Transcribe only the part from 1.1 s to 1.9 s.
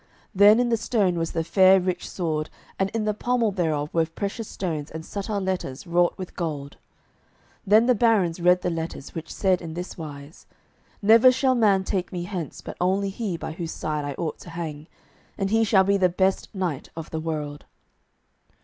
was the fair